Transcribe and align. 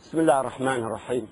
بسم 0.00 0.18
الله 0.18 0.40
الرحمن 0.40 0.82
الرحيم 0.84 1.28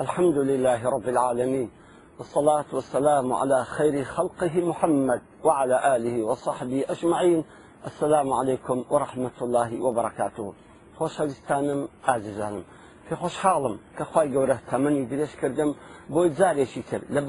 الحمد 0.00 0.38
لله 0.38 0.88
رب 0.88 1.08
العالمين 1.08 1.70
والصلاة 2.18 2.64
والسلام 2.72 3.32
على 3.32 3.64
خير 3.64 4.04
خلقه 4.04 4.60
محمد 4.68 5.22
وعلى 5.44 5.96
آله 5.96 6.24
وصحبه 6.24 6.84
أجمعين 6.88 7.44
السلام 7.86 8.32
عليكم 8.32 8.84
ورحمة 8.90 9.30
الله 9.42 9.70
وبركاته 9.82 10.54
خوش 10.98 11.20
هلستانم 11.20 11.88
ئازیزانم 12.08 12.64
في 13.08 13.14
خوش 13.16 13.36
حالم 13.38 13.78
كخواي 13.98 14.28
قورة 14.36 14.58
تەمەنی 14.70 15.02
درێژ 15.12 15.30
كردم 15.40 15.70
بۆی 16.14 16.28
زاري 16.38 16.66
تر 16.90 17.00
لە 17.14 17.20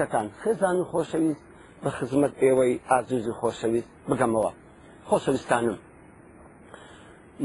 كتان 0.00 0.26
خزان 0.42 0.84
خوش 0.92 1.14
هلست 1.14 1.40
بخزمت 1.84 2.32
ايوي 2.42 2.80
ئێوەی 2.90 3.30
خوش 3.40 3.64
هلست 3.64 3.88
بقموا 4.08 4.50
خوش 5.10 5.28
هلستانم 5.28 5.76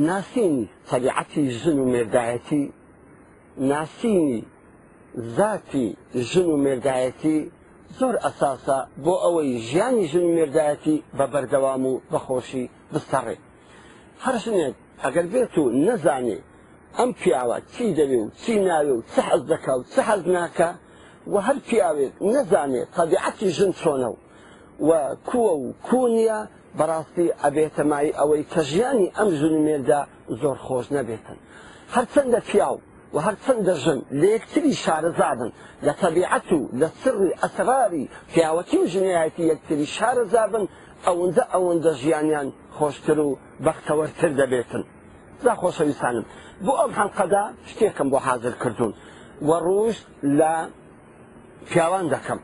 ناسینی 0.02 0.70
تەبیعەتی 0.90 1.42
ژن 1.62 1.80
و 1.80 1.86
مێردایەتی 1.94 2.64
ناسینی 3.58 4.46
ذاتی 5.38 5.88
ژن 6.32 6.48
و 6.54 6.58
مێردایەتی 6.66 7.38
زۆر 8.00 8.16
ئەساسە 8.26 8.80
بۆ 9.04 9.14
ئەوەی 9.24 9.52
ژیانی 9.70 10.06
ژن 10.12 10.26
و 10.26 10.34
مێردایەتی 10.38 10.96
بە 11.18 11.26
بەردەوام 11.34 11.84
و 11.86 11.94
بەخۆشی 12.12 12.64
بستەڕێ 12.94 13.36
هەر 14.24 14.36
شنێک 14.46 14.74
ئەگەر 15.04 15.26
بێت 15.34 15.54
و 15.58 15.64
نەزانێ 15.86 16.40
ئەم 16.98 17.10
پیاوە 17.20 17.58
چی 17.74 17.88
دەوێ 17.98 18.20
و 18.24 18.30
چی 18.42 18.56
ناوێ 18.68 18.94
و 18.98 19.02
چه 19.14 19.22
حەز 19.28 19.42
دەکا 19.52 19.74
و 19.78 19.84
چه 19.94 20.02
حەز 20.08 20.24
ناکە 20.36 20.70
و 21.34 21.36
هەر 21.48 21.58
پیاوێک 21.68 22.14
نەزانێت 22.34 22.90
تەبیعەتی 22.98 23.48
ژن 23.58 23.72
چۆنە 23.80 24.10
و 24.14 24.18
و 24.88 24.90
کووە 25.30 25.54
و 25.64 25.68
کونیە 25.88 26.40
بەڕاستی 26.78 27.28
ئەبێتەمایی 27.44 28.16
ئەوەی 28.20 28.44
کە 28.52 28.62
ژیانی 28.72 29.12
ئەم 29.18 29.30
ژونمێدا 29.40 30.02
زۆر 30.42 30.58
خۆش 30.66 30.86
نەبێتن 30.96 31.38
هەرچەندە 31.96 32.40
پیاو 32.50 32.78
و 33.14 33.18
هەرچەندە 33.28 33.74
ژن 33.84 34.00
لە 34.20 34.28
یەکتری 34.36 34.74
شارەزادن 34.84 35.52
لە 35.86 35.94
تەبیعەت 36.02 36.48
و 36.56 36.60
لە 36.82 36.88
سڕی 37.02 37.32
ئەسراری 37.42 38.04
پیاوەتی 38.32 38.78
و 38.82 38.90
ژنایەتی 38.94 39.44
یەکتری 39.52 39.88
شارەزابن 39.98 40.66
ئەوەندە 41.08 41.44
ئەوەندە 41.54 41.92
ژیانیان 42.02 42.48
خۆشتر 42.78 43.18
و 43.28 43.30
بەختەوەرتر 43.66 44.32
دەبێتن 44.42 44.84
دا 45.46 45.54
خۆشەویستانم 45.62 46.26
بۆ 46.66 46.74
ئەم 46.82 46.92
هەنقەدا 47.00 47.44
شتێکم 47.70 48.08
بۆ 48.14 48.20
حاضر 48.28 48.54
کردوون 48.62 48.94
وە 49.48 49.58
ڕۆژ 49.68 49.96
لە 50.40 50.54
پیاوان 51.70 52.06
دەکەم 52.14 52.40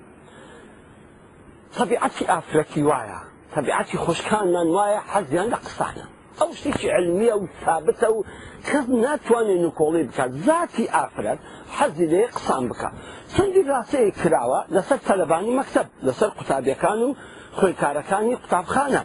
تەبیعەتی 1.78 2.26
ئافرەتی 2.32 2.84
وایە 2.90 3.20
تەبیعەتی 3.54 3.98
خۆشکانمان 4.06 4.68
وایە 4.78 5.02
حەزیان 5.14 5.48
لە 5.54 5.60
قسانە 5.66 6.06
ئەو 6.40 6.50
شتێکی 6.58 6.90
علمیە 6.98 7.36
و 7.42 7.46
ثابتە 7.64 8.08
و 8.16 8.20
کەس 8.68 8.86
ناتوانێت 9.04 9.62
نکۆڵی 9.66 10.04
بکات 10.10 10.32
زاتی 10.48 10.86
ئافرەت 10.96 11.40
حەزی 11.78 12.08
لێ 12.12 12.24
قسان 12.38 12.64
بکە 12.72 12.90
چەندی 13.34 13.62
ڕاستەیە 13.72 14.12
کراوە 14.22 14.60
لەسەر 14.76 15.00
تەلەبانی 15.08 15.54
مەکتب 15.60 15.88
لەسەر 16.08 16.30
قوتابیەکان 16.38 17.00
و 17.08 17.10
خۆی 17.58 17.74
کارەکانی 17.82 18.36
قوتابخانە 18.44 19.04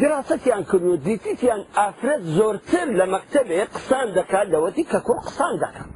دراستیان 0.00 0.62
کرد 0.70 0.84
و 0.92 0.96
دیتیان 1.08 1.60
ئافرەت 1.80 2.22
زۆرتر 2.36 2.86
لە 2.98 3.06
مەکتبێ 3.14 3.58
قسان 3.74 4.06
دەکات 4.18 4.46
لەوەتی 4.54 4.84
کە 4.90 4.98
کۆ 5.06 5.14
قسان 5.26 5.54
دەکەن 5.64 5.90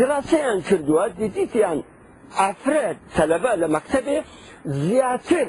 دراستیان 0.00 0.58
کردووە 0.66 1.04
دیتیان 1.38 1.78
ئافرەت 2.40 2.98
تەلەبە 3.16 3.52
لە 3.62 3.66
مەکتبێ 3.76 4.16
زیاتر 4.84 5.46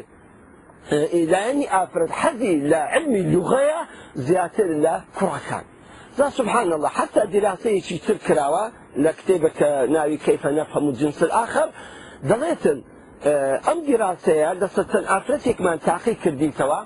ئیدانی 0.91 1.65
ئافرەت 1.75 2.11
حەزی 2.21 2.53
لە 2.71 2.81
علمی 2.95 3.23
لوغەیە 3.33 3.79
زیاتر 4.27 4.67
لە 4.85 4.95
کوڕەکان 5.19 5.65
دا 6.17 6.27
سبحان 6.39 6.67
الله 6.75 6.89
حتا 6.97 7.23
دیراسەیەکی 7.33 7.97
تر 8.05 8.17
کراوە 8.27 8.65
لە 9.03 9.11
کتێبە 9.17 9.49
کە 9.59 9.69
ناوی 9.95 10.17
کەیفە 10.25 10.49
نەفهەم 10.59 10.83
و 10.87 10.91
جنس 10.99 11.21
آخر 11.43 11.67
دەڵێتن 12.29 12.79
ئەم 13.67 13.79
دیراسەیە 13.87 14.51
دەستەن 14.61 15.05
ئافرەتێکمان 15.11 15.77
تاقی 15.89 16.15
کردیتەوە 16.23 16.81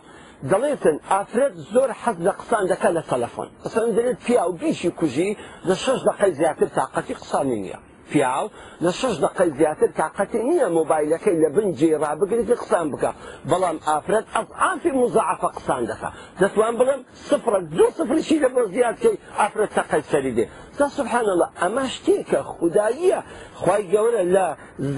دەڵێتن 0.52 0.97
ئافرەت 1.14 1.53
زۆر 1.74 1.90
حەز 2.02 2.18
لە 2.28 2.34
قسان 2.40 2.64
دەکە 2.72 2.90
لە 2.97 3.03
تەلەفۆن 3.12 3.50
قسان 3.64 3.88
دەێت 3.97 4.18
پیا 4.25 4.44
و 4.50 4.53
بیشی 4.62 4.90
کوژی 5.00 5.31
لە 5.68 5.75
شش 5.84 6.00
دقەی 6.09 6.31
زیاتر 6.40 6.68
تااقەتی 6.78 7.14
قسانی 7.22 7.58
نییە 7.64 7.79
پیاو 8.12 8.50
لە 8.81 8.91
شش 9.00 9.16
دقی 9.25 9.50
زیاتر 9.59 9.90
تااقەتی 10.00 10.40
نییە 10.50 10.68
مۆبایلەکەی 10.79 11.35
لە 11.44 11.50
بن 11.56 11.68
جێرا 11.79 12.12
بگریت 12.19 12.51
قسان 12.62 12.85
بکە 12.94 13.12
بەڵام 13.51 13.78
ئافرەت 13.90 14.25
ئەفعافی 14.35 14.91
مزعافە 15.01 15.50
قسان 15.57 15.81
دەکە 15.90 16.09
دەتوان 16.41 16.73
بڵم 16.79 17.01
سفرە 17.29 17.59
دوو 17.78 17.88
سفرشی 18.00 18.38
لە 18.44 18.50
بۆ 18.53 18.62
زیاتکەی 18.75 19.16
ئافرەت 19.40 19.72
تەقەی 19.78 20.03
سەری 20.12 20.34
دێ 20.38 20.46
تا 20.78 20.85
سبحانەڵە 20.97 21.47
ئەمە 21.62 21.85
شتێکە 21.96 22.40
خودداییە 22.53 23.19
خی 23.62 23.81
گەورە 23.94 24.23
لە 24.35 24.47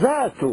زات 0.01 0.37
و 0.49 0.51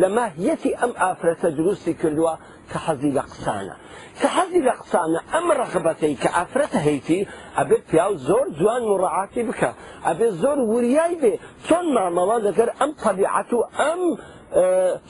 لە 0.00 0.08
ماهیەتی 0.16 0.72
ئەم 0.80 0.92
ئافرەتە 1.02 1.48
دروستی 1.56 1.94
کردووە 2.00 2.34
کە 2.70 2.78
حەزی 2.86 3.10
لە 3.18 3.24
قسانە 3.32 3.74
کە 4.20 4.28
حەزی 4.36 4.60
لە 4.68 4.74
قسانە 4.82 5.20
ئەم 5.32 5.46
ڕغبەتەی 5.60 6.14
کە 6.22 6.28
ئافرەتە 6.36 6.78
هەیتی 6.88 7.20
ئەبێت 7.58 7.82
پیاو 7.90 8.12
زۆر 8.28 8.46
جوان 8.58 8.82
وڕعاتی 8.90 9.42
بکە 9.48 9.70
ئەبێ 10.08 10.28
زۆر 10.42 10.58
وریای 10.72 11.14
بێ 11.22 11.34
چۆن 11.66 11.86
مامەڵە 11.96 12.36
لەگەر 12.46 12.70
ئەم 12.78 12.90
قەبیعەت 13.04 13.50
و 13.54 13.60
ئەم 13.78 14.02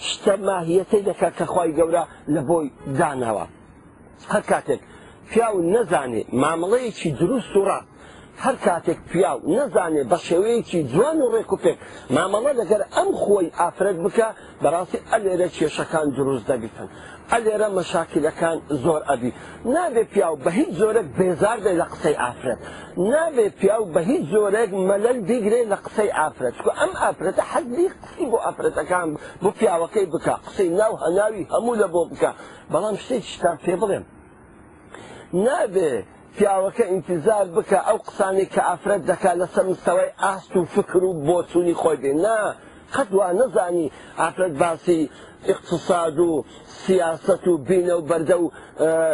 شتە 0.09 0.35
ماهیەتەی 0.47 1.03
دەکات 1.09 1.35
کەخوای 1.39 1.71
گەورە 1.79 2.03
لە 2.35 2.41
بۆی 2.49 2.67
داناوە 2.99 3.47
هەر 4.33 4.43
کاتێک 4.51 4.81
پیاو 5.31 5.55
نەزانێت 5.75 6.29
مامەڵەیەکی 6.43 7.11
دروست 7.21 7.55
و 7.59 7.65
ڕات 7.69 7.88
هەر 8.45 8.55
کاتێک 8.67 8.99
پیاو 9.11 9.39
نەزانێ 9.57 10.03
بە 10.11 10.19
شێوەیەکی 10.29 10.81
جوان 10.93 11.19
و 11.23 11.33
ڕێک 11.35 11.51
و 11.55 11.61
پێک 11.65 11.79
مامەڵە 12.17 12.53
لەگەر 12.61 12.83
ئەم 12.95 13.11
خۆی 13.23 13.47
ئافرەت 13.59 13.99
بکە 14.05 14.29
بەڕاستی 14.63 14.99
ئەلێرە 15.11 15.49
کێشەکان 15.57 16.07
دروست 16.19 16.45
دەبیتن. 16.51 16.89
ئەلێرە 17.33 17.69
مەشاکلەکان 17.79 18.57
زۆر 18.85 19.01
ئەبی 19.11 19.31
نابێ 19.75 20.03
پیاو 20.13 20.35
بە 20.45 20.51
هیچ 20.59 20.71
زۆرێک 20.81 21.09
بێزار 21.19 21.59
دێ 21.65 21.73
لە 21.81 21.87
قسەی 21.93 22.17
ئافرەت 22.23 22.61
نابێ 23.13 23.47
پیاو 23.61 23.83
بە 23.95 24.01
هیچ 24.11 24.25
زۆرێک 24.35 24.71
مەلەل 24.89 25.19
دیگرێ 25.31 25.61
لە 25.73 25.79
قسەی 25.85 26.11
ئافرەت 26.19 26.57
کو 26.65 26.71
ئەم 26.81 26.93
ئافرەتە 27.03 27.43
حەدی 27.53 27.87
قسی 28.03 28.25
بۆ 28.33 28.39
ئافرەتەکان 28.45 29.09
بۆ 29.43 29.49
پیاوەکەی 29.59 30.07
بکە 30.13 30.35
قسەی 30.47 30.69
ناو 30.81 30.93
هەناوی 31.05 31.45
هەموو 31.55 31.75
لە 31.83 31.87
بۆ 31.95 32.01
بکە 32.11 32.31
بەڵام 32.73 32.95
شتێک 33.03 33.25
شتان 33.33 33.57
پێ 33.65 33.75
بڵێم 33.83 34.05
نابێ 35.47 35.93
پیاوەکە 36.39 36.85
ئینتیزار 36.91 37.45
بکە 37.57 37.79
ئەو 37.87 37.99
قسانی 38.07 38.47
کە 38.53 38.61
ئافرەت 38.69 39.03
دەکات 39.11 39.37
لەسەر 39.41 39.65
مستەوەی 39.71 40.11
ئاست 40.23 40.53
و 40.59 40.63
فکر 40.75 41.01
و 41.09 41.13
بۆچوونی 41.29 41.77
خۆی 41.81 41.99
بێ 42.03 42.13
نا 42.25 42.39
قەتوان 42.95 43.35
نزانی 43.41 43.87
ئافرەت 44.21 44.55
باسی 44.61 45.01
اقتصاد 45.47 46.19
و 46.19 46.45
سیاست 46.87 47.49
و 47.49 47.59
بینە 47.67 47.91
و 47.91 48.07
بەردە 48.09 48.31
و 48.33 48.51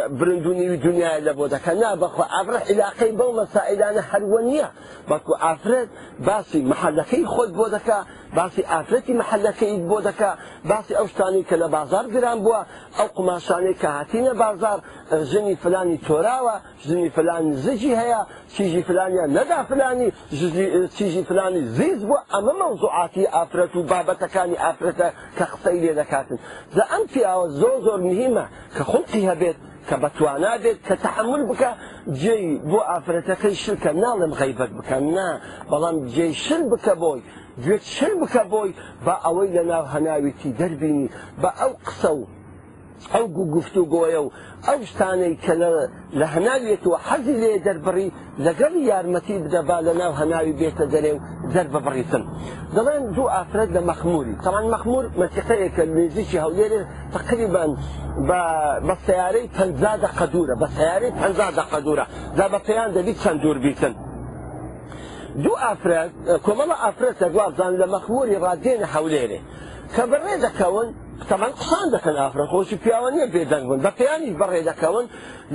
برندونیوی 0.09 0.77
دنیای 0.77 1.21
لە 1.25 1.33
بۆ 1.37 1.49
دەکەن 1.53 1.75
نابخۆ 1.83 2.23
ئافرە 2.35 2.59
عیلاقی 2.69 3.11
بەو 3.19 3.31
مەسائلانە 3.41 4.01
هەروە 4.13 4.41
نییە 4.47 4.69
بەکو 5.09 5.33
ئافرەت 5.45 5.89
باسی 6.27 6.59
محەلەکەی 6.71 7.23
خۆت 7.33 7.49
بۆ 7.59 7.67
دەکا 7.75 7.99
باسی 8.37 8.61
ئافرەتی 8.73 9.13
محەلەکەیت 9.21 9.81
بۆ 9.91 9.99
دەکا 10.07 10.31
باسی 10.69 10.93
ئەو 10.99 11.07
شتانی 11.13 11.43
کە 11.49 11.55
لە 11.61 11.67
بازار 11.75 12.05
گران 12.15 12.37
بووە 12.45 12.61
ئەو 12.99 13.07
قماشانەی 13.17 13.75
کە 13.81 13.85
هاتینە 13.97 14.33
بازار 14.43 14.77
ژنی 15.31 15.55
فلانی 15.63 15.97
تۆراوە 16.07 16.55
ژنی 16.87 17.09
فلانی 17.09 17.53
زجی 17.65 17.93
هەیە 18.01 18.21
چیژی 18.55 18.81
فلانیان 18.89 19.29
نەدا 19.37 19.59
فلانی 19.69 20.07
چیژی 20.97 21.23
فلانی 21.29 21.61
زیز 21.77 22.01
بووە 22.07 22.21
ئەمە 22.35 22.53
مەوزوعاتی 22.61 23.25
ئافرەت 23.35 23.73
و 23.75 23.81
بابەتەکانی 23.91 24.55
ئافرەتە 24.63 25.07
کە 25.37 25.43
قسەی 25.51 25.79
لێ 25.83 25.93
دەکات 26.01 26.14
دەکاتن 26.15 26.39
زە 26.75 26.83
ئەم 26.91 27.03
پیاوە 27.11 27.45
زۆر 27.59 27.75
زۆر 27.87 27.99
مهمە 28.09 28.45
کە 28.75 28.81
خوڵقی 28.91 29.21
هەبێت 29.29 29.57
کە 29.87 29.95
بەتوانا 30.03 30.53
بێت 30.63 30.79
کە 30.87 30.95
تحمل 31.05 31.41
بکە 31.49 31.71
جێ 32.21 32.35
بۆ 32.69 32.79
ئافرەتەکەی 32.89 33.55
شلکە 33.63 33.91
ناڵم 34.03 34.31
غیبەت 34.39 34.71
بکەم 34.77 35.05
نا 35.17 35.27
بەڵام 35.69 35.95
جێ 36.15 36.27
شل 36.43 36.63
بکە 36.71 36.93
بۆی 37.03 37.21
گوێت 37.63 37.83
شل 37.95 38.13
بکە 38.21 38.43
بۆی 38.53 38.71
بە 39.05 39.13
ئەوەی 39.25 39.49
لە 39.57 39.63
ناو 39.71 39.83
هەناویتی 39.93 40.55
دەربینی 40.59 41.09
بە 41.41 41.49
ئەو 41.59 41.71
قسە 41.87 42.11
و 42.15 42.19
ئەو 43.13 43.27
گفت 43.55 43.75
و 43.77 43.83
گۆیە 43.93 44.21
و 44.25 44.29
ئەو 44.67 44.79
شتانەی 44.91 45.35
کە 45.43 45.53
لە 46.19 46.25
هەناوێتەوە 46.35 46.97
حەزی 47.07 47.35
لێ 47.41 47.51
دەربڕی 47.65 48.09
لەگەڵ 48.45 48.73
یارمەتی 48.91 49.37
بدەبا 49.43 49.77
لە 49.87 49.93
ناو 50.01 50.11
هەناوی 50.21 50.55
بێتە 50.59 50.85
دەرێ 50.93 51.11
و 51.15 51.19
دەربە 51.55 51.79
بڕیتن 51.87 52.23
دەڵێن 52.75 53.03
دوو 53.15 53.27
ئافرەت 53.35 53.69
لە 53.77 53.81
مەخموری 53.89 54.35
تەوان 54.43 54.65
مەخمور 54.73 55.05
مەسیقەیەکە 55.21 55.83
نێزیی 55.95 56.41
هەولێرێ 56.45 56.81
تقریبان 57.15 57.71
بە 58.87 58.95
سیارەی 59.05 59.45
پەنزادە 59.57 60.09
قەدورە 60.19 60.55
بە 60.61 60.67
سیارەی 60.77 61.11
پەنزادە 61.21 61.63
قەدورە 61.73 62.05
دا 62.37 62.45
بە 62.53 62.59
پێیان 62.65 62.89
دەبیت 62.97 63.17
چەند 63.23 63.39
دوور 63.43 63.57
بیتن 63.65 63.93
دوو 65.43 65.55
ئافرەت 65.65 66.11
کۆمەڵە 66.45 66.75
ئافرەت 66.83 67.15
دەگوازان 67.23 67.73
لە 67.81 67.87
مەخموری 67.93 68.35
ڕادێنە 68.45 68.87
هەولێرێ 68.95 69.39
کە 69.95 70.03
بەڕێ 70.11 70.35
دەکەون 70.45 70.89
تەمان 71.29 71.51
قسان 71.59 71.87
دەکەن 71.95 72.15
ئافرەن 72.21 72.47
خۆشی 72.51 72.77
پیاوە 72.83 73.09
نیە 73.15 73.27
بێدەنگ 73.35 73.65
بن 73.71 73.79
بە 73.85 73.91
پێیانی 73.99 74.31
بەڕێ 74.41 74.61
دەکەون 74.69 75.05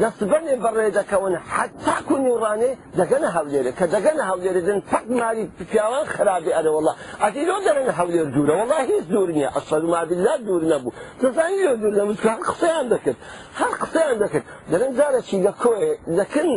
دەستبەرێ 0.02 0.54
بەڕێ 0.64 0.86
دەکەون 0.98 1.34
حتاکو 1.54 2.16
نیوڕانێ 2.24 2.70
دەگەنە 3.00 3.28
هەولێرە 3.36 3.72
کە 3.78 3.86
دەگەنە 3.94 4.22
هەولێرەدن 4.30 4.78
پەک 4.90 5.04
ماری 5.20 5.44
پیاوان 5.70 6.04
خراپی 6.14 6.52
ئەرەوەڵە 6.56 6.92
ئەدیلۆ 7.22 7.56
دەرەنە 7.66 7.92
هەولێر 8.00 8.26
دوورە 8.34 8.54
وڵا 8.60 8.78
هیچ 8.90 9.04
دوور 9.12 9.30
نییە 9.36 9.50
ئەسەر 9.56 9.82
مابیلا 9.92 10.34
دوور 10.46 10.62
نەبوو 10.72 10.90
دەزانانی 11.20 11.58
لۆ 11.66 11.72
دوور 11.82 11.94
لە 11.98 12.02
مسکان 12.10 12.38
قسەیان 12.48 12.86
دەکرد 12.92 13.18
هەر 13.60 13.72
قسەیان 13.82 14.18
دەکرد 14.22 14.44
دەرەن 14.70 14.92
دارەچی 15.00 15.36
لە 15.46 15.52
کۆێ 15.62 15.88
دەکەن 16.18 16.48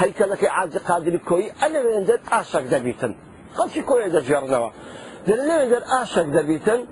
هەیکەلەکەی 0.00 0.50
عاجی 0.58 0.80
قادری 0.88 1.20
کۆی 1.28 1.46
ئەلەوێندە 1.62 2.14
ئاشک 2.32 2.64
دەبیتن 2.72 3.12
خەڵکی 3.56 3.82
کۆیە 3.90 4.08
دەژێڕنەوە 4.16 4.70
دەر 5.28 5.38
لەوێندەر 5.48 5.82
ئاشک 5.92 6.28
دەبیتن 6.36 6.82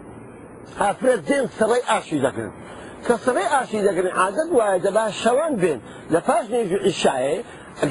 هافرێت 0.78 1.20
دێن 1.28 1.46
سڕی 1.58 1.80
ئاشی 1.90 2.18
دەکەن 2.26 2.52
کە 3.06 3.14
سڕی 3.24 3.46
ئاشی 3.54 3.80
دەگرن 3.86 4.12
عادەت 4.22 4.48
وایە 4.58 4.78
دەبا 4.86 5.04
شەوان 5.22 5.54
بێن 5.62 5.80
لە 6.12 6.20
پاش 6.26 6.44
نێژ 6.54 6.70
ئیشایە 6.86 7.36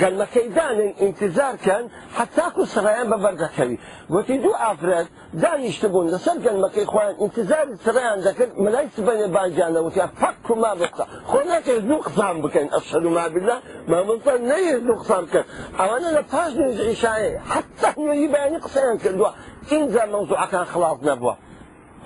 گەلمەکەی 0.01 0.45
دانن 0.57 0.91
ئینتزارکەن 1.01 1.83
حتاکو 2.17 2.63
سڕیان 2.73 3.07
بە 3.11 3.17
بەردەکەوی 3.23 3.77
وتی 4.13 4.37
دوو 4.43 4.59
ئافرەت 4.65 5.07
دانیشتبوون 5.43 6.05
لەسەر 6.13 6.37
گەلمەکەی 6.45 6.85
خۆیان 6.91 7.15
ئینتزاری 7.21 7.73
سڕیان 7.85 8.19
دەکرد 8.27 8.51
مەلای 8.63 8.85
سبەنێ 8.95 9.27
بانجانە 9.35 9.79
وتیا 9.87 10.07
پەک 10.21 10.45
و 10.51 10.55
ما 10.63 10.71
بستا 10.79 11.05
خۆ 11.29 11.37
ناکەێت 11.53 11.83
دوو 11.89 11.99
قسان 12.07 12.35
بکەین 12.45 12.67
ئەشەر 12.75 13.01
و 13.05 13.09
مابیلا 13.17 13.57
مامنسە 13.91 14.33
نەیە 14.51 14.75
دوو 14.87 14.95
قسان 15.01 15.23
بکەن 15.27 15.45
ئەوانە 15.79 16.09
لە 16.17 16.23
پاش 16.31 16.51
نێژ 16.59 16.79
ئیشایە 16.89 17.39
حتا 17.53 17.89
نوێی 18.03 18.27
بەیانی 18.33 18.59
قسەیان 18.65 18.97
کردووە 19.03 19.31
اینجا 19.73 20.03
مەوزوعەکان 20.13 20.65
خلاص 20.73 20.99
نەبووە 21.09 21.35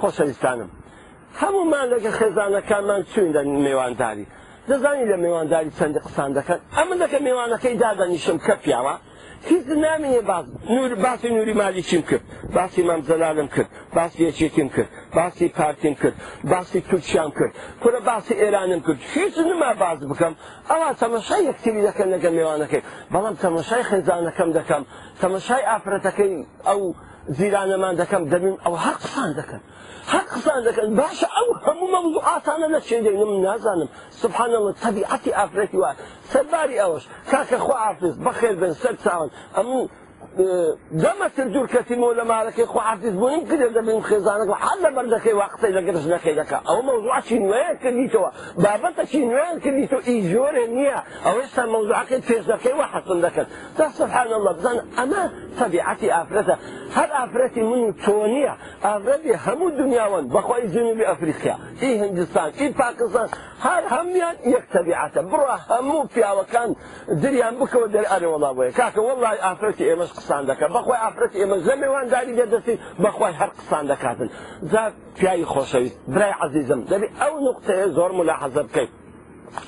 خۆشەویستانم 0.01 0.69
هەمومان 1.41 1.85
لەگە 1.93 2.11
خێزانەکانمان 2.19 3.01
چوین 3.11 3.29
لە 3.37 3.41
میێوانداری 3.65 4.25
دەزانی 4.69 5.05
لە 5.11 5.17
میێوانداری 5.23 5.71
چەندی 5.77 5.99
قسان 6.05 6.29
دەکەن 6.37 6.59
ئەمە 6.77 6.95
دەکە 7.03 7.17
میێوانەکەی 7.25 7.75
دادەنیشم 7.83 8.37
کە 8.45 8.53
پیاوە 8.63 8.95
هیچ 9.49 9.65
نامینێ 9.85 10.21
باز 10.31 10.45
نور 10.75 10.91
باسی 11.05 11.29
نوری 11.37 11.53
مالی 11.61 11.83
چیم 11.89 12.01
کرد 12.09 12.23
باسی 12.55 12.81
مامزەلالم 12.89 13.49
کرد 13.55 13.69
باسی 13.97 14.17
یەکێکیم 14.29 14.69
کرد 14.75 14.89
باسی 15.17 15.47
پارتیم 15.59 15.95
کرد 16.01 16.15
باسی 16.51 16.79
تورکیام 16.89 17.31
کرد 17.37 17.51
کورە 17.83 17.99
باسی 18.09 18.33
ئێرانم 18.41 18.81
کرد 18.85 18.99
هیچ 19.15 19.35
نما 19.49 19.71
باز 19.83 19.99
بکەم 20.11 20.33
ئەوە 20.71 20.89
تەمەشای 21.01 21.41
یەکتری 21.49 21.81
دەکەن 21.89 22.07
لەگە 22.15 22.29
میێوانەکەی 22.37 22.81
بەڵام 23.13 23.35
تەمەشای 23.43 23.83
خێزانەکەم 23.89 24.49
دەکەم 24.59 24.83
تەمەشای 25.21 25.63
ئافرەتەکەی 25.69 26.33
ئەو 26.67 26.81
زیرانەمان 27.37 27.93
دەکەم 28.01 28.23
دەبین 28.33 28.55
ئەو 28.65 28.73
هەر 28.85 28.95
قسان 29.03 29.29
دەکەن 29.39 29.61
هەر 30.13 30.23
قسان 30.33 30.59
دەکەن 30.67 30.87
باشە 30.99 31.27
ئەو 31.37 31.47
هەموو 31.65 31.87
مەوضوعاتانە 31.95 32.67
لە 32.75 32.79
چێدەینم 32.87 33.31
نازانم 33.47 33.89
سبحانەڵە 34.23 34.71
تەبیعەتی 34.83 35.31
ئافرەتی 35.37 35.77
وە 35.81 35.91
سەرباری 36.31 36.77
ئەوش 36.83 37.03
کاکە 37.31 37.57
خوا 37.65 37.75
ئافز 37.83 38.15
بەخێر 38.25 38.55
بن 38.61 38.73
سەر 38.81 38.95
چاون 39.03 39.29
ئەموو 39.57 39.81
دەمە 41.03 41.27
سرجور 41.35 41.67
کەسیمەوە 41.73 42.13
لە 42.19 42.23
مارەکەی 42.31 42.67
خوعاتیز 42.73 43.15
بۆیم 43.21 43.43
کردێن 43.49 43.71
دەبین 43.77 44.01
خێزانەکە 44.09 44.55
حل 44.63 44.77
لە 44.85 44.89
بەردەکەی 44.95 45.35
واقسەی 45.43 45.71
لەگەرش 45.77 46.05
نەکەی 46.13 46.35
دەکە 46.41 46.57
ئەو 46.67 46.79
مەوزوعی 46.87 47.39
نوێیان 47.43 47.77
کردیتەوە 47.83 48.29
بابەتەکی 48.63 49.21
نوێیان 49.29 49.57
کردیتەوە 49.63 50.01
ئی 50.09 50.15
زۆرێ 50.33 50.65
نییە 50.75 50.99
ئەو 51.25 51.35
ئێستا 51.41 51.63
مەوزوعەکەی 51.73 52.21
پێشەکەی 52.27 52.75
وە 52.79 52.85
حەسن 52.93 53.19
دەکەن 53.25 53.47
تا 53.77 53.85
سبحان 53.99 54.27
الله 54.37 54.51
بزان 54.57 54.77
ئەمە 54.97 55.23
تەبیعەتی 55.59 56.09
ئافرەتە 56.15 56.55
هەر 56.97 57.09
ئافرەتی 57.17 57.61
من 57.69 57.81
و 57.89 57.91
تۆ 58.03 58.15
نییە 58.33 58.53
ئافرەتی 58.87 59.33
هەموو 59.45 59.69
دنیاوان 59.81 60.23
بەخوای 60.35 60.67
جنوبی 60.75 61.05
ئەفریقیا 61.09 61.55
ئی 61.83 61.91
هندستان 62.03 62.49
ئی 62.59 62.67
پاکستان 62.83 63.27
هەر 63.67 63.83
هەمویان 63.95 64.35
یەک 64.55 64.65
تەبیعەتە 64.75 65.21
بڕە 65.31 65.55
هەموو 65.69 66.01
پیاوەکان 66.13 66.69
دریان 67.21 67.53
بکەوە 67.59 67.87
دەر 67.95 68.05
ئەرێ 68.11 68.27
وڵا 68.33 68.51
بۆیە 68.57 68.71
کاکە 68.79 69.01
وەڵی 69.07 69.39
ئافرەتی 69.47 69.83
ئێمەش 69.89 70.09
قسان 70.23 70.43
دەکە 70.51 70.67
بەخوای 70.75 70.99
ئافرەتی 71.03 71.37
ئێمە 71.41 71.57
زەمێوانداری 71.67 72.33
لێدەستی 72.39 72.75
بەخوای 73.03 73.33
هەر 73.39 73.49
قسان 73.59 73.83
دەکاتن 73.91 74.29
جا 74.71 74.83
پیاوی 75.17 75.45
خۆشەویست 75.53 75.97
برای 76.13 76.33
عزیزم 76.45 76.81
دەبێت 76.91 77.13
ئەو 77.21 77.33
نقطەیە 77.47 77.87
زۆر 77.97 78.11
ملا 78.17 78.35
حەزە 78.41 78.61
بکەیت 78.67 78.91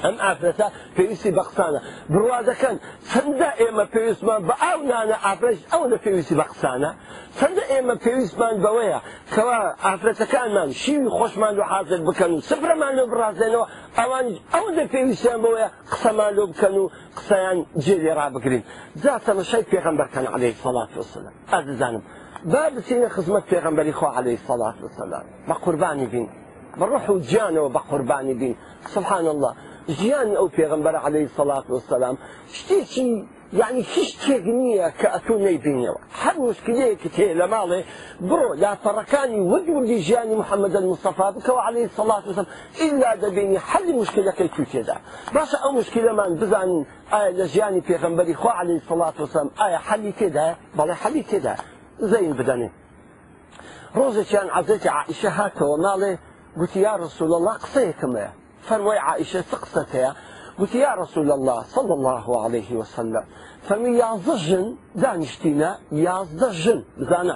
ئەم 0.04 0.16
ئافرەتە 0.28 0.68
پێویستی 0.96 1.32
بە 1.38 1.44
قسانە 1.50 1.80
بڕوا 2.12 2.40
دەکەن 2.50 2.76
چەندە 3.10 3.50
ئێمە 3.62 3.86
پێویستمان 3.94 4.42
بە 4.48 4.56
ئاو 4.64 4.80
نانە 4.92 5.18
ئافرەش 5.26 5.60
ئەو 5.72 5.84
لە 5.92 5.98
پێویستی 6.06 6.36
بە 6.42 6.46
قسانە 6.52 6.92
چەندە 7.38 7.64
ئێمە 7.74 7.96
پێویستمان 8.06 8.56
بەوەیە 8.64 9.00
کەوا 9.36 9.60
ئافرەتەکانمان 9.86 10.70
شیوی 10.82 11.10
خۆشمان 11.18 11.54
لە 11.60 11.64
حاضر 11.72 12.00
بکەن 12.08 12.32
و 12.36 12.40
سفرەمان 12.50 12.94
لە 13.00 13.04
بڕازێنەوە 13.12 13.66
ئەوان 14.00 14.28
ئەو 14.54 14.66
لە 14.78 14.84
پێویستیان 14.94 15.40
بەوەیە 15.44 15.68
قسەمان 15.94 16.32
لۆ 16.38 16.44
بکەن 16.52 16.76
و 16.82 16.86
قسەیان 17.18 17.58
جێ 17.86 17.96
ڕابگرین 18.20 18.64
جا 19.04 19.14
تەمەشای 19.26 19.64
پێغەمبەرکەن 19.72 20.26
عەلەی 20.34 20.54
سەڵات 20.64 20.92
وسلم 21.00 21.34
ئازیزانم 21.54 22.04
با 22.52 22.64
بچینە 22.76 23.10
خزمەت 23.16 23.46
پێغەمبەری 23.52 23.94
خۆ 24.00 24.06
عەلەی 24.18 24.38
سەڵات 24.48 24.78
وسلام 24.86 25.26
بە 25.48 25.56
قوربانی 25.64 26.08
بین 26.14 26.28
بڕوح 26.80 27.06
و 27.10 27.20
جیانەوە 27.30 27.70
بە 27.76 27.82
قوربانی 27.90 28.34
بین 28.42 28.54
سبحان 28.94 29.28
الله 29.34 29.54
ژیانی 30.00 30.36
ئەو 30.40 30.48
پێغمبەر 30.58 30.96
عليهەی 31.06 31.30
سەلات 31.38 31.66
وسلام 31.76 32.16
شتێکی 32.58 33.06
یعنی 33.62 33.82
هیچ 33.94 34.12
تێک 34.24 34.44
نییە 34.60 34.88
کە 35.00 35.08
ئەتو 35.14 35.36
نەیبینەوە 35.46 36.00
هەر 36.22 36.36
مشکلەیەکی 36.48 37.10
تێ 37.16 37.28
لە 37.40 37.46
ماڵێ 37.54 37.80
بڕۆ 38.30 38.50
لافەڕەکانی 38.64 39.40
وەجوردی 39.52 39.98
ژیانی 40.08 40.36
محەممەدە 40.42 40.80
مستەفا 40.92 41.28
بکەوە 41.36 41.62
عليهەی 41.68 41.90
سەڵات 41.98 42.24
وسم 42.30 42.48
ئللا 42.84 43.12
دەبینی 43.24 43.58
حەلی 43.70 43.94
مشکلەکەی 44.02 44.50
تو 44.56 44.64
تێدا 44.72 44.96
باشە 45.36 45.58
ئەو 45.64 45.72
مشکلەمان 45.80 46.32
بزانین 46.42 46.82
ئایا 47.14 47.32
لە 47.40 47.46
ژیانی 47.54 47.82
پێغمبەری 47.90 48.36
خوا 48.42 48.52
عليهەی 48.62 48.82
سەڵات 48.90 49.16
وسم 49.24 49.48
ئایا 49.62 49.80
حەلی 49.88 50.12
تێدا 50.20 50.48
بەڵێ 50.78 50.96
حەلی 51.02 51.24
تێدا 51.30 51.54
زەین 52.12 52.34
بدەنێ 52.40 52.70
ڕۆژێکیان 53.98 54.48
عزێتی 54.58 54.90
عیشە 55.12 55.30
هاتەوە 55.38 55.76
ماڵێ 55.86 56.12
گوتی 56.60 56.80
یا 56.88 56.94
ڕسوول 57.02 57.32
الله 57.40 57.56
قسەیەکەمەیە 57.64 58.32
فەروەی 58.70 59.00
عائشە 59.10 59.42
چ 59.50 59.54
قسەتەیە 59.62 60.12
گوتی 60.60 60.78
یا 60.88 60.92
ڕسول 61.04 61.30
الله 61.38 61.60
صل 61.76 61.90
الله 61.98 62.26
عليه 62.46 62.70
وسلم 62.82 63.26
فەمی 63.68 63.92
یازدە 64.04 64.36
ژن 64.48 64.66
دانیشتینە 65.04 65.70
یازدە 66.08 66.48
ژن 66.64 66.80
بزانە 67.08 67.36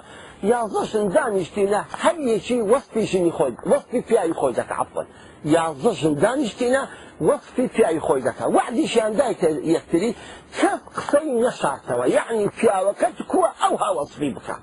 یازدە 0.54 0.82
ژن 0.92 1.06
دانیشتینە 1.18 1.82
هەر 2.04 2.16
یەکی 2.34 2.58
وەستی 2.72 3.04
ژنی 3.12 3.32
خۆی 3.38 3.54
وەستی 3.72 4.00
پیاوی 4.08 4.36
خۆی 4.40 4.54
دەکە 4.60 4.76
عفن 4.84 5.08
یازدە 5.56 5.92
ژن 6.02 6.14
دانیشتینە 6.26 6.84
وەستی 7.30 7.66
پیاوی 7.76 8.02
خۆی 8.08 8.22
دەکە 8.28 8.44
وعدیشیان 8.58 9.14
دایکە 9.20 9.50
یەکتری 9.76 10.12
کەس 10.60 10.82
قسەی 10.98 11.30
نەشاتەوە 11.46 12.06
یعنی 12.18 12.46
پیاوەکەت 12.60 13.18
کووە 13.32 13.50
ئەو 13.64 13.74
هاوەسبی 13.84 14.30
بکە. 14.38 14.56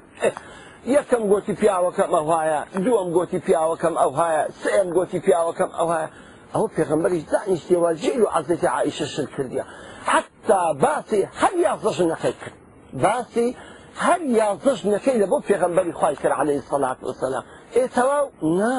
یەکەم 0.96 1.22
گۆتی 1.32 1.52
پیاوەکەم 1.60 2.10
ئەوهایە 2.16 2.60
دووەم 2.84 3.08
گۆتی 3.16 3.38
پیاوەکەم 3.46 3.94
ئەوهایە 4.02 4.42
سێم 4.62 4.88
گۆتی 4.98 5.18
پیاوەکەم 5.26 5.70
ئەوهایە 5.78 6.08
ئەو 6.56 6.66
في 6.74 6.84
دانیشتێوە 7.32 7.90
دعني 8.00 8.22
و 8.22 8.26
عزێتی 8.36 8.66
عیشەشن 8.76 9.26
عائشة 9.38 9.64
حتا 10.10 10.60
باسی 10.82 11.28
هەر 11.40 11.52
یازدەش 11.66 11.98
نەکەی 12.12 12.34
کرد 12.42 12.56
باسی 13.04 13.46
هەر 14.06 14.20
یازدەش 14.40 14.78
نەکەی 14.94 15.16
لە 15.22 15.26
بۆ 15.30 15.38
پێغمبەری 15.50 15.94
خی 16.00 16.14
کرد 16.22 16.32
عليه 16.40 16.62
والسلام 17.02 17.44
ايه 17.76 17.86
تواو 17.96 18.24
نا 18.58 18.78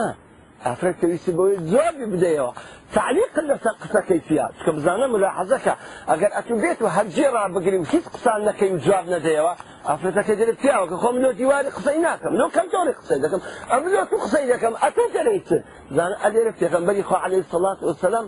ئەفرەت 0.66 0.96
پێویستی 1.02 1.32
بۆی 1.40 1.58
جوابی 1.74 2.06
بداية 2.16 2.50
تعليق 2.98 3.32
اللي 3.42 3.56
قسەکەی 3.82 4.22
پیا 4.28 4.46
چکە 4.60 4.70
بزانە 4.78 5.06
ملاحەزەکە 5.14 5.74
ئەگەر 6.12 6.32
ئەتو 6.38 6.54
بێت 6.64 6.80
و 6.82 6.88
هەرجێ 6.98 7.28
ڕابگری 7.36 7.56
بقري 7.56 7.78
هیچ 7.94 8.06
قسان 8.16 8.40
نەکەی 8.50 8.72
و 8.74 8.78
جواب 8.88 9.58
ئافرەتەکە 9.92 10.34
گرتیاوەکە 10.40 10.96
خۆم 11.02 11.14
منۆ 11.18 11.30
دیواری 11.40 11.70
قسەی 11.78 12.00
ناکەم 12.08 12.34
نۆ 12.42 12.46
کەم 12.56 12.68
جۆری 12.74 12.94
قسەی 13.00 13.20
دەکەم 13.26 13.42
ئەم 13.72 13.84
زۆر 13.92 14.06
تو 14.12 14.16
قسەی 14.24 14.46
دەکەم 14.54 14.74
ئەتۆ 14.84 15.04
دەریتر 15.16 15.60
زان 15.96 16.12
ئەلێرە 16.24 16.52
پێغەمبەری 16.62 17.04
خۆ 17.10 17.16
عليه 17.26 17.42
سڵات 17.52 17.80
وسلام 17.88 18.26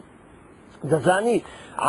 دەزانی 0.91 1.37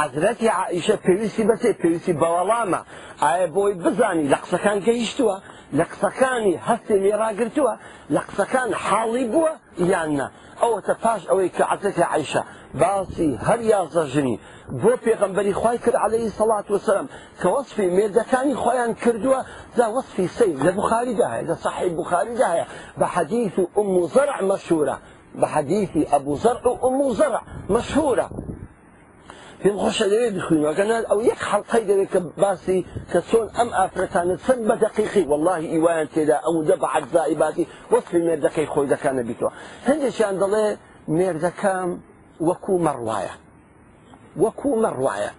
عادرەتی 0.00 0.50
عیشە 0.74 0.96
پێویستی 1.06 1.44
بەسێ 1.50 1.70
پێویستی 1.80 2.18
بەوەڵامە 2.20 2.80
ئایا 3.22 3.46
بۆی 3.54 3.72
بزانی 3.84 4.26
لە 4.32 4.38
قسەکان 4.42 4.78
کە 4.86 4.92
هیشتووە 5.00 5.36
لە 5.78 5.84
قسەکانی 5.92 6.54
هەستێ 6.68 6.94
لێراگرتووە 7.04 7.74
لە 8.14 8.20
قسەکان 8.28 8.70
حاڵی 8.86 9.24
بووە 9.32 9.52
یاننا 9.92 10.28
ئەوەتە 10.62 10.94
پاش 11.02 11.22
ئەوەی 11.30 11.48
کە 11.56 11.64
عادەتی 11.70 12.06
عیشە 12.14 12.42
باسی 12.80 13.30
هەر 13.46 13.60
یازەژنی 13.74 14.36
بۆ 14.82 14.92
پێغمبەری 15.06 15.54
خی 15.62 15.76
کرد 15.84 15.96
عليهەی 16.04 16.34
سەڵات 16.38 16.66
وسلم 16.74 17.06
کە 17.40 17.46
وەصفی 17.54 17.88
مێردەکانی 17.96 18.54
خۆیان 18.62 18.92
کردووە 19.02 19.40
دا 19.78 19.86
وەصفی 19.94 20.26
سید 20.38 20.56
لە 20.66 20.70
بخاریداهەیە 20.78 21.46
لە 21.50 21.54
صحی 21.64 21.90
بخاریداهەیە 21.98 22.66
بە 23.00 23.06
حەدیث 23.14 23.54
و 23.58 23.64
ئوم 23.76 23.90
و 24.02 24.08
زەرع 24.14 24.38
مەشورە 24.50 24.96
بحديث 25.40 25.92
أبو 26.14 26.34
زرع 26.36 26.66
وأم 26.68 27.12
زرع 27.18 27.42
مشهورة 27.70 28.26
في 29.62 29.70
خوش 29.72 30.02
دلي 30.02 30.30
بخوين 30.30 30.64
وقنا 30.64 31.06
او 31.12 31.20
يك 31.20 31.34
حلقي 31.38 31.80
دلي 31.84 32.06
كباسي 32.06 32.84
كسون 33.12 33.48
ام 33.50 33.68
افرتان 33.68 34.36
سن 34.46 34.68
بدقيقي 34.68 35.24
والله 35.28 35.56
ايوان 35.56 36.06
كذا 36.14 36.34
او 36.46 36.62
دبع 36.62 36.98
الزائباتي 36.98 37.66
وصف 37.92 38.14
المردكي 38.14 38.66
خوي 38.66 38.86
دكان 38.86 39.22
بيتوا 39.22 39.50
هنجي 39.86 40.10
شان 40.10 40.38
دلي 40.38 40.76
مردكام 41.08 42.00
وكو 42.40 42.78
مرواية 42.78 43.34
وكو 44.36 44.76
مرواية 44.76 45.32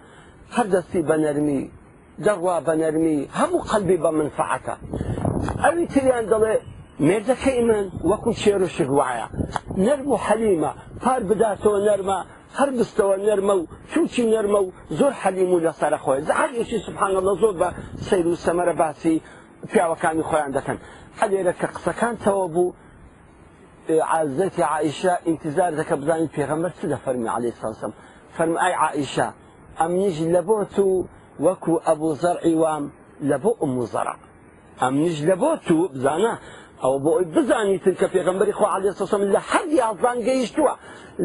هردسي 0.52 1.02
بنرمي 1.02 1.70
دروا 2.18 2.58
بنرمي 2.58 3.28
همو 3.34 3.58
قلبي 3.58 3.96
بمنفعته 3.96 4.74
بمنفعتا 4.76 5.66
اوي 5.72 5.86
تليان 5.86 6.24
مير 6.40 6.60
مردكي 7.00 7.62
من 7.62 7.90
وكو 8.04 8.32
شيرو 8.32 8.66
شغوايا 8.66 9.28
نرمو 9.76 10.16
حليمة 10.16 10.74
فار 11.00 11.22
بداتو 11.22 11.76
نرمو 11.76 12.22
هەر 12.58 12.68
بستەوە 12.78 13.16
نەرمە 13.26 13.54
و 13.60 13.64
چوچی 13.92 14.24
نەرمە 14.32 14.60
و 14.64 14.68
زۆر 14.98 15.12
حەلیم 15.22 15.50
و 15.56 15.60
لەسەرە 15.66 15.98
خۆی 16.04 16.20
زعاگێکی 16.28 16.78
سبحانە 16.86 17.20
لە 17.28 17.32
زۆر 17.42 17.54
بە 17.62 17.68
سیر 18.08 18.26
و 18.28 18.36
سەمەرە 18.44 18.74
باسی 18.80 19.16
پیاوەکانی 19.70 20.24
خۆیان 20.28 20.50
دەکەن 20.58 20.78
هەلێرە 21.20 21.52
کە 21.60 21.66
قسەکانتەوە 21.76 22.46
بوو 22.54 22.74
عزەتی 24.14 24.64
عیشا 24.74 25.14
انتظار 25.30 25.70
دەکە 25.80 25.94
بزانین 26.00 26.30
پێغەمبەر 26.36 26.72
چ 26.78 26.80
لە 26.92 26.96
فەرمی 27.04 27.28
علی 27.36 27.52
ساسم 27.60 27.92
فەرمای 28.36 28.74
عیشا 28.82 29.28
ئەمنیش 29.80 30.16
لە 30.34 30.40
بۆ 30.48 30.56
تو 30.74 30.86
وەکو 31.46 31.74
ئەبوو 31.88 32.14
زەرعی 32.22 32.54
وام 32.62 32.84
لە 33.30 33.36
بۆ 33.44 33.50
ئەم 33.60 33.74
زەرە 33.94 34.14
ئەمنیش 34.82 35.16
لە 35.28 35.36
بۆ 35.42 35.52
تو 35.66 35.76
بزانە 35.94 36.32
او 36.84 36.92
بۆ 37.04 37.10
ئەوی 37.16 37.28
بزانیتن 37.34 37.94
کە 38.00 38.06
پێغمبەری 38.14 38.54
خۆ 38.58 38.64
علی 38.74 38.90
سەسەم 39.00 39.22
لە 39.34 39.40
هەر 39.50 39.64
یازان 39.80 40.16
گەیشتووە 40.28 40.74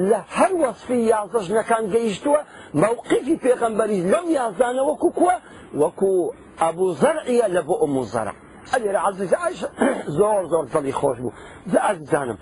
لە 0.09 0.19
هەر 0.37 0.51
وەصفی 0.61 0.99
یازەژنەکان 1.13 1.83
گەیشتووە 1.93 2.41
مەوقیفی 2.81 3.37
پێغمبەری 3.45 3.99
لەم 4.13 4.25
یازانە 4.39 4.81
وەکو 4.89 5.09
کووە 5.17 5.35
وەکو 5.81 6.11
ئەبوو 6.61 6.95
زەرعە 7.01 7.47
لە 7.55 7.61
بۆ 7.67 7.75
ئەمو 7.83 8.03
زەرە 8.13 8.33
ئەلێرە 8.73 8.99
عزیز 9.07 9.33
ئاش 9.41 9.57
زور 10.17 10.41
زور 10.51 10.65
دڵی 10.73 10.93
خوش 10.99 11.17
بو 11.23 11.31
زە 11.71 11.79
ئەزانم 11.87 12.37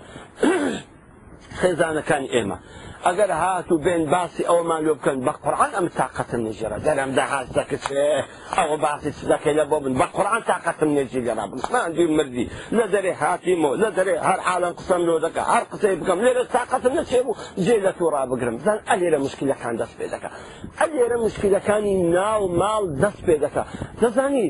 خێزانەکانی 1.62 2.28
ئێمە 2.34 2.58
ئەگەر 3.06 3.30
هات 3.42 3.68
و 3.72 3.80
بێن 3.84 4.02
باسی 4.12 4.42
ئەومان 4.50 4.80
لێ 4.86 4.92
بکەن 4.98 5.18
بە 5.26 5.32
قورآان 5.44 5.72
ئەم 5.76 5.86
تااقەتم 5.98 6.40
نێژێرە 6.46 6.78
دەرم 6.86 7.10
داهاز 7.18 7.48
دەکەچێ 7.58 8.00
ئەوە 8.58 8.76
باسی 8.84 9.10
چ 9.16 9.20
دەکەی 9.32 9.54
لە 9.58 9.64
بۆ 9.70 9.76
بن 9.84 9.94
بە 10.00 10.06
قورآان 10.16 10.42
تااقەتم 10.50 10.90
نێژی 10.96 11.22
لەرا 11.28 11.44
بنسمان 11.52 11.90
دوی 11.96 12.06
مردی 12.16 12.46
لە 12.78 12.84
دەرێ 12.94 13.12
هاتیمەوە 13.22 13.74
لە 13.82 13.88
دەرێ 13.98 14.14
هەر 14.28 14.38
عالم 14.50 14.72
قسەم 14.80 15.02
لۆ 15.08 15.14
دەکە 15.24 15.42
هەر 15.54 15.64
قسەی 15.72 15.94
بکەم 16.00 16.18
لێرە 16.26 16.44
تااقەتم 16.54 16.92
نەچێ 16.98 17.20
و 17.28 17.32
جێ 17.66 17.76
لە 17.86 17.92
تۆڕا 17.98 18.22
بگرم 18.30 18.56
زان 18.66 18.78
ئەلێرە 18.90 19.18
مشکلەکان 19.26 19.74
دەست 19.80 19.94
پێ 19.98 20.06
دەکە 20.14 20.28
ئەلێرە 20.80 21.16
مشکلەکانی 21.26 21.94
ناو 22.16 22.42
ماڵ 22.60 22.82
دەست 23.02 23.20
پێ 23.26 23.36
دەکە 23.44 23.62
دەزانی 24.02 24.46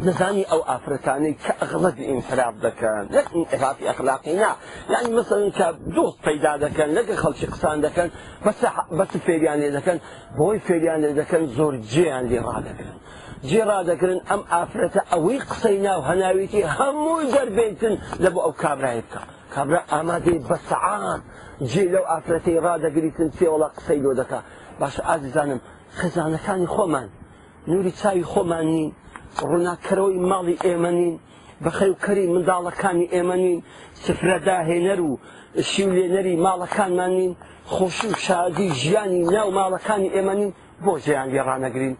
نزاني 0.00 0.44
او 0.52 0.62
افرتاني 0.62 1.32
كاغلب 1.32 1.98
انفراد 1.98 2.60
دكان 2.60 3.06
لا 3.10 3.22
انحراف 3.36 3.76
اخلاقي 3.82 4.36
نا 4.36 4.56
يعني 4.90 5.14
مثلا 5.16 5.50
كدوست 5.50 6.16
پیدا 6.28 6.56
دكان 6.56 6.90
لك 6.94 7.12
خلشي 7.14 7.46
قسان 7.46 7.80
دكان 7.80 8.10
بس 8.46 8.54
بس 8.92 9.08
فيريان 9.16 9.72
دكان 9.72 10.00
بوي 10.36 10.58
فيريان 10.58 11.14
دكان 11.14 11.46
زور 11.46 11.76
جيان 11.76 12.26
لي 12.26 12.38
رادكان 12.38 12.96
جێ 13.50 13.62
ڕدەکردن 13.70 14.20
ئەم 14.30 14.42
ئافرەتە 14.54 15.00
ئەوەی 15.12 15.38
قسەی 15.50 15.76
ناو 15.86 16.00
هەناویتی 16.10 16.62
هەمووی 16.76 17.26
دەربێتن 17.34 17.94
لە 18.22 18.28
بۆ 18.34 18.40
ئەو 18.44 18.52
کابرای 18.62 19.02
بکە 19.02 19.20
کابرا 19.54 19.80
ئامادەی 19.92 20.38
بەسەعان 20.50 21.20
جێ 21.72 21.84
لەو 21.94 22.04
ئافرەتەی 22.12 22.58
ڕدەگریتن 22.66 23.28
سێوەڵا 23.38 23.68
قسەی 23.76 24.00
لۆ 24.04 24.12
دەکە 24.20 24.38
باشە 24.80 25.00
ئازیزانم 25.08 25.60
خزانەکانی 25.98 26.66
خۆمان 26.74 27.08
نوری 27.72 27.92
چاوی 28.02 28.24
خۆمانی 28.32 28.84
ڕووناکەرەوەی 29.48 30.20
ماڵی 30.30 30.56
ئێمەنین 30.66 31.12
بە 31.62 31.70
خەوکەری 31.78 32.30
منداڵەکانی 32.34 33.10
ئێمەنین 33.14 33.56
سفرەداهێنەر 34.04 35.00
و 35.08 35.12
شیولێنەری 35.70 36.34
ماڵەکانمانین 36.46 37.32
خۆشی 37.74 38.08
و 38.10 38.14
شادی 38.26 38.68
ژیانی 38.80 39.20
ناو 39.34 39.48
ماڵەکانی 39.58 40.12
ئێمەنین 40.16 40.50
بۆ 40.84 40.92
ژیان 41.04 41.28
لێڕانەگرین 41.34 41.94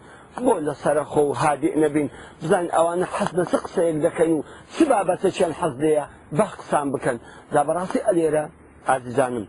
بۆ 0.45 0.53
لە 0.67 0.73
سەرخۆ 0.81 1.21
و 1.25 1.33
هادی 1.41 1.71
نەبین 1.83 2.07
بزان 2.41 2.65
ئەوانە 2.75 3.05
حەز 3.15 3.29
بە 3.37 3.43
چ 3.49 3.53
قسەیەک 3.63 3.97
دەکەن 4.05 4.31
و 4.35 4.39
چ 4.73 4.77
بابەتە 4.89 5.29
چیان 5.35 5.53
حەز 5.59 5.73
دەیە 5.83 6.05
بە 6.37 6.45
قسان 6.59 6.87
بکەن 6.93 7.17
دا 7.53 7.61
بەڕاستی 7.67 7.99
ئەلێرە 8.07 8.43
ئازیزانم 8.89 9.45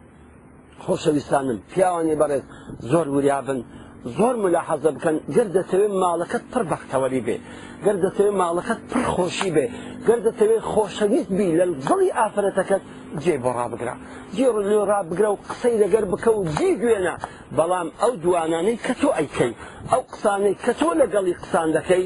خۆشەویستانم 0.85 1.59
پیاوانی 1.71 2.19
بەڕێز 2.21 2.45
زۆر 2.93 3.07
وریابن 3.15 3.61
زۆر 4.17 4.35
ملاحەزە 4.45 4.91
بکەن 4.97 5.17
گەر 5.37 5.47
دەتەوێت 5.57 5.93
ماڵەکەت 6.03 6.45
پڕ 6.53 6.63
بەختەوەری 6.73 7.21
بێ 7.27 7.37
گەر 7.85 7.97
دەتەوێت 8.05 8.35
ماڵەکەت 8.41 8.81
پڕ 8.91 9.03
خۆشی 9.15 9.51
بێ 9.57 9.67
گەر 10.09 10.19
دەتەوێت 10.27 10.63
خۆشەویست 10.73 11.31
بی 11.37 11.49
لە 11.59 11.65
دڵی 11.89 12.11
ئافرەتەکەت 12.19 12.83
جێ 13.25 13.35
بۆ 13.43 13.51
ڕابگرا 13.59 13.95
جێ 14.37 14.49
لێ 14.71 14.81
ڕابگرە 14.91 15.29
و 15.33 15.37
قسەی 15.51 15.77
لەگەر 15.83 16.05
بکە 16.13 16.31
و 16.37 16.41
جیگوێنە 16.57 17.15
بەڵام 17.57 17.89
ئەو 18.03 18.13
دوانانەی 18.23 18.79
کە 18.87 18.93
تۆ 19.01 19.09
ئەیکەی 19.19 19.53
ئەو 19.93 20.03
قسانەی 20.13 20.55
کە 20.65 20.73
تۆ 20.81 20.89
لەگەڵی 21.03 21.35
قسان 21.43 21.69
دەکەی 21.77 22.05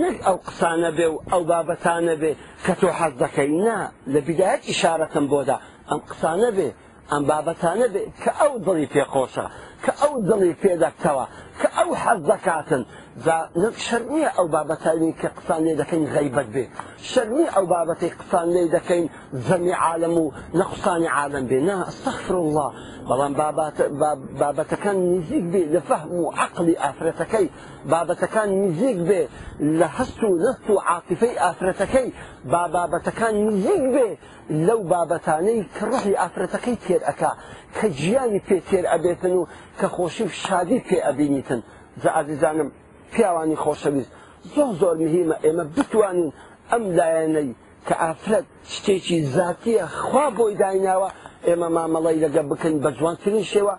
نەک 0.00 0.16
ئەو 0.26 0.36
قسانە 0.48 0.90
بێ 0.96 1.06
و 1.12 1.16
ئەو 1.30 1.42
بابەتانە 1.50 2.14
بێ 2.22 2.32
کە 2.64 2.72
تۆ 2.80 2.88
حەز 2.98 3.14
دەکەی 3.24 3.48
نا 3.66 3.78
لە 4.12 4.18
بیدایەت 4.26 4.62
ئشارەتم 4.72 5.24
بۆدا 5.32 5.56
ئەم 5.90 6.00
قسانە 6.10 6.50
بێ 6.56 6.68
ئەم 7.10 7.22
بابەتانە 7.28 7.86
بێ 7.94 8.02
کە 8.22 8.30
ئەو 8.40 8.52
دڵی 8.66 8.86
پێخۆشە 8.94 9.46
کە 9.84 9.92
ئەو 10.00 10.14
دڵی 10.28 10.52
پێدەکەوە 10.62 11.26
کە 11.60 11.68
ئەو 11.76 11.90
حەز 12.02 12.20
دەکاتن 12.30 12.82
شەرنیە 13.84 14.30
ئەو 14.36 14.46
بابەتانی 14.54 15.12
کە 15.20 15.28
قسان 15.38 15.62
لێ 15.66 15.74
دەکەین 15.80 16.04
غیبەت 16.14 16.48
بێ 16.54 16.64
شەرنی 17.10 17.46
ئەو 17.54 17.64
بابەتی 17.74 18.10
قسان 18.20 18.48
لێ 18.54 18.64
دەکەین 18.74 19.04
زەمی 19.46 19.72
عالم 19.86 20.14
و 20.22 20.32
نەقسانی 20.60 21.08
عالم 21.18 21.44
بێ 21.50 21.58
نا 21.66 21.78
سەفر 22.02 22.34
الله 22.44 22.68
بەڵام 23.08 23.32
بابەتەکان 24.42 24.96
نزیک 25.14 25.44
بێ 25.52 25.62
لە 25.74 25.80
فەهم 25.88 26.12
و 26.22 26.32
عقلی 26.42 26.76
ئافرەتەکەی 26.82 27.46
بابەتەکان 27.92 28.48
نزیک 28.62 28.98
بێ 29.08 29.22
لە 29.78 29.88
هەست 29.96 30.20
و 30.30 30.34
نەست 30.44 30.66
و 30.72 30.76
عاتیفەی 30.90 31.34
ئافرەتەکەی 31.44 32.08
با 32.52 32.62
بابەتەکان 32.76 33.34
نزیک 33.48 33.82
بێ 33.94 34.08
لەو 34.66 34.80
بابەتانەی 34.92 35.60
کڕحی 35.76 36.14
ئافرەتەکەی 36.22 36.76
تێر 36.84 37.02
ئەکا 37.08 37.30
کە 37.76 37.86
گیانی 38.00 38.40
پێ 38.46 38.58
تێر 38.68 38.84
ئەبێتن 38.92 39.34
و 39.40 39.48
کە 39.78 39.86
خۆشی 39.94 40.24
و 40.26 40.30
شادی 40.44 40.78
پێ 40.88 40.98
ئەبینیتن 41.06 41.60
زە 42.02 42.08
عزیزانم 42.22 42.70
پیاوانی 43.16 43.56
خۆشەویست 43.64 44.10
زۆر 44.54 44.70
زۆر 44.80 44.96
مهمە 45.08 45.36
ئێمە 45.44 45.64
بتوانین 45.76 46.30
ئەم 46.70 46.84
لایەنەی 46.98 47.50
کە 47.86 47.94
ئافرەت 48.02 48.46
شتێکی 48.74 49.16
زیاتیە 49.34 49.84
خوا 50.02 50.26
بۆی 50.36 50.54
دایناوە 50.62 51.10
ئێمە 51.48 51.68
مامەڵی 51.76 52.18
لەگە 52.24 52.42
بکەین 52.50 52.76
بە 52.84 52.90
جوانترین 52.98 53.44
شێوە 53.52 53.74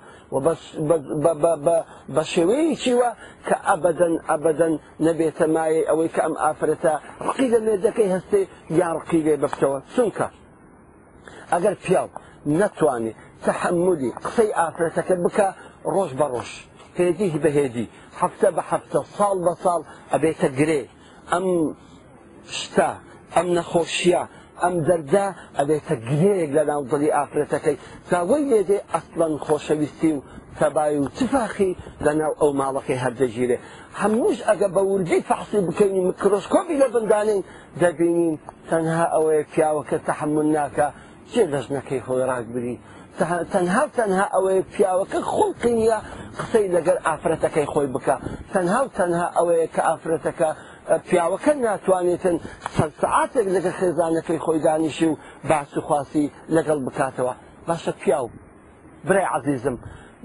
بە 2.15 2.21
شێوەیەکیوە 2.33 3.09
کە 3.47 3.55
ئەبدەن 3.67 4.13
ئەبدەن 4.29 4.73
نەبێتە 5.05 5.45
مایە 5.55 5.81
ئەوەی 5.89 6.09
کە 6.15 6.21
ئەم 6.25 6.35
ئافرەتە 6.43 6.93
ڕقی 7.27 7.47
لە 7.53 7.59
مێدەکەی 7.65 8.13
هەستێ 8.15 8.41
یان 8.79 8.93
ڕقی 8.99 9.21
لێ 9.25 9.35
بکەوە 9.43 9.79
چونکە 9.93 10.27
ئەگەر 11.53 11.75
پیاو 11.85 12.07
نەتوانێت 12.59 13.17
تەحملی 13.45 14.11
قسەی 14.25 14.49
ئافرەتەکە 14.59 15.15
بکە 15.25 15.47
ڕۆژ 15.93 16.11
بە 16.19 16.27
ڕۆژ. 16.33 16.51
هێدی 16.99 17.29
بە 17.43 17.49
هێدی 17.57 17.85
هەفتە 18.19 18.49
بە 18.55 18.63
هەفتە 18.71 18.99
ساڵ 19.17 19.35
بە 19.45 19.53
ساڵ 19.63 19.81
ئەبێتە 20.11 20.47
گرێ 20.59 20.81
ئەم 21.31 21.47
شتا 22.57 22.91
ئەم 23.35 23.47
نەخۆشیە 23.57 24.23
ئەم 24.61 24.75
دەردا 24.87 25.27
ئەبێتە 25.57 25.95
گرێک 26.09 26.49
لە 26.57 26.63
ناوڵی 26.69 27.09
ئافرەتەکەی 27.17 27.77
تاوەی 28.11 28.43
لێدێ 28.51 28.79
ئەسڵەن 28.93 29.33
خۆشەویستی 29.45 30.11
و 30.15 30.19
تەبای 30.59 30.95
و 31.01 31.07
تفاخی 31.19 31.71
لەناو 32.05 32.33
ئەو 32.41 32.51
ماڵەکەی 32.61 33.01
هەردەگیرێ 33.03 33.57
هەمووش 34.01 34.37
ئەگە 34.49 34.67
بە 34.75 34.81
وردی 34.91 35.21
فحسی 35.29 35.59
بکەین 35.67 35.91
میکرۆسکۆپی 36.09 36.79
لە 36.83 36.87
بندانین 36.93 37.41
دەبینین 37.81 38.33
تەنها 38.69 39.05
ئەوەیە 39.13 39.43
پیاوەکە 39.51 39.97
تەحمل 40.07 40.47
ناکە 40.57 40.87
جێ 41.33 41.43
دەژنەکەی 41.53 42.01
خۆی 42.05 42.23
ڕاکبری 42.31 42.75
تەنها 43.51 43.81
تەنها 43.97 44.25
ئەوەیە 44.35 44.63
پیاوەکە 44.73 45.19
خوڵقی 45.31 45.73
نیە 45.79 45.97
قسەی 46.37 46.67
لەگەر 46.75 46.97
ئافرەتەکەی 47.07 47.67
خۆی 47.73 47.87
بکە 47.95 48.15
تەنها 48.53 48.79
تەنها 48.97 49.25
ئەوەیە 49.37 49.67
کە 49.75 49.81
ئافرەتەکە 49.89 50.49
پیاوەکە 51.07 51.53
ناتوانێتن 51.65 52.35
سەرسەعاتێک 52.75 53.47
لەگە 53.55 53.71
خێزانەکەی 53.79 54.39
خۆی 54.45 54.59
دانیشی 54.67 55.07
و 55.09 55.13
باسوخواسی 55.49 56.31
لەگەڵ 56.55 56.79
بکاتەوە 56.87 57.33
باشە 57.67 57.91
پیاو 58.01 58.27
برای 59.07 59.25
عزیزم 59.35 59.75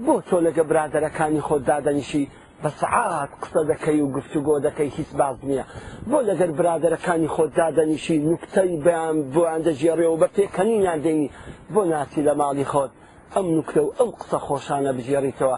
بۆ 0.05 0.13
تۆ 0.27 0.37
لەگە 0.47 0.63
برادەرەکانی 0.69 1.41
خۆت 1.47 1.63
دادەنیشی 1.69 2.23
بە 2.63 2.69
سعات 2.81 3.29
قسە 3.43 3.61
دەکەی 3.71 3.99
و 4.05 4.07
گفتوگۆ 4.17 4.55
دەکەی 4.67 4.89
هیچ 4.97 5.09
باز 5.19 5.37
نییە 5.47 5.65
بۆ 6.09 6.19
لەگەر 6.29 6.51
برادەرەکانی 6.59 7.29
خۆت 7.35 7.51
دادەنیشی 7.59 8.17
نوکتەی 8.29 8.71
بەیان 8.85 9.15
بۆیان 9.33 9.61
دەژێڕێەوە 9.67 10.17
بە 10.21 10.27
تێکەنیان 10.35 10.99
دێنی 11.05 11.27
بۆ 11.73 11.81
ناسی 11.93 12.21
لە 12.27 12.33
ماڵی 12.41 12.67
خۆت 12.71 12.91
ئەم 13.35 13.45
نوکرە 13.55 13.81
و 13.85 13.89
ئەم 13.99 14.11
قسە 14.19 14.37
خۆشانە 14.45 14.91
بژێڕیتەوە 14.97 15.57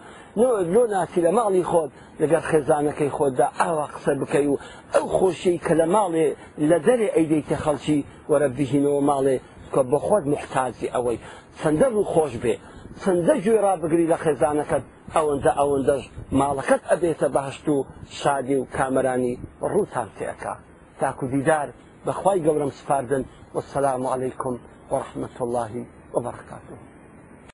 لۆ 0.76 0.84
ناتی 0.94 1.20
لە 1.28 1.32
ماڵی 1.38 1.64
خۆت 1.72 1.92
لەگەر 2.22 2.44
خێزانەکەی 2.50 3.12
خۆتدا 3.18 3.48
ئاوا 3.60 3.86
قسە 3.96 4.12
بکەی 4.22 4.48
و 4.52 4.56
ئەو 4.96 5.06
خۆشیی 5.18 5.60
کە 5.66 5.74
لە 5.80 5.86
ماڵێ 5.96 6.28
لە 6.70 6.78
دەرێ 6.88 7.08
ئەیدەیتە 7.16 7.58
خەڵکی 7.64 8.00
وەرە 8.32 8.48
بهینەوە 8.58 9.02
ماڵێ 9.10 9.38
کە 9.74 9.82
بە 9.92 9.98
خۆت 10.06 10.24
محتازی 10.34 10.92
ئەوەی 10.96 11.18
چەندە 11.60 11.88
و 12.00 12.04
خۆش 12.14 12.34
بێ 12.44 12.56
چەندە 13.02 13.34
گوێ 13.44 13.58
ڕابگری 13.66 14.10
لە 14.12 14.18
خێزانەکەت 14.24 14.84
ئەوەندە 15.16 15.52
ئەوەندەش 15.60 16.04
ماڵەکەت 16.40 16.82
ئەبێتە 16.92 17.28
باشت 17.38 17.66
و 17.76 17.78
شادی 18.20 18.56
و 18.60 18.70
کامرانی 18.76 19.40
ڕووتان 19.72 20.10
تێەکە 20.18 20.54
تاکو 21.00 21.26
دیدار 21.34 21.68
بەخوای 22.08 22.44
گەورم 22.46 22.72
سپاردن 22.80 23.24
وەسلام 23.56 24.04
عیکم 24.14 24.56
وەرحمت 24.94 25.36
اللهی 25.46 25.84
وبرکاتەوە 26.16 26.93